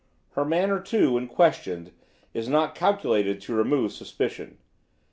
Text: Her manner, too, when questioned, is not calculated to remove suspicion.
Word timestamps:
Her 0.31 0.43
manner, 0.43 0.79
too, 0.79 1.11
when 1.13 1.27
questioned, 1.27 1.91
is 2.33 2.49
not 2.49 2.73
calculated 2.73 3.39
to 3.41 3.53
remove 3.53 3.93
suspicion. 3.93 4.57